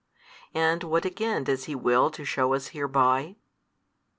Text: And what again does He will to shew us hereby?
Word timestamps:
And 0.55 0.83
what 0.83 1.05
again 1.05 1.43
does 1.43 1.65
He 1.65 1.75
will 1.75 2.09
to 2.09 2.25
shew 2.25 2.55
us 2.55 2.69
hereby? 2.69 3.35